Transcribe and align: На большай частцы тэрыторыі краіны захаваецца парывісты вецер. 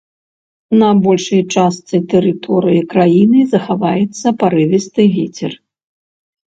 На 0.81 0.87
большай 1.03 1.41
частцы 1.57 1.95
тэрыторыі 2.13 2.81
краіны 2.95 3.39
захаваецца 3.55 4.27
парывісты 4.43 5.01
вецер. 5.21 5.51